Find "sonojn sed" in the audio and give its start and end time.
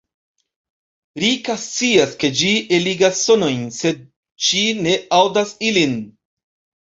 3.27-4.01